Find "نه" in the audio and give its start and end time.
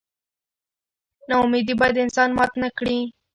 2.63-2.69